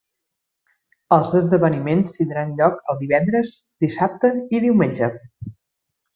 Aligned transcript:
Els 1.17 1.35
esdeveniments 1.39 2.15
tindran 2.15 2.55
lloc 2.61 2.79
el 2.95 2.99
divendres, 3.03 3.53
dissabte 3.87 4.33
i 4.59 4.63
diumenge. 4.67 5.13